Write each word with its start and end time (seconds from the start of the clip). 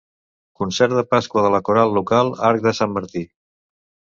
Concert 0.61 0.95
de 0.99 1.03
Pasqua 1.11 1.43
de 1.47 1.51
la 1.57 1.61
Coral 1.67 1.93
local 1.99 2.33
Arc 2.51 2.67
de 2.69 2.77
Sant 2.79 2.99
Martí. 2.99 3.23